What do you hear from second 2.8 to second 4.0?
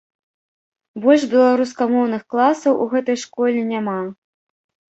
у гэтай школе няма.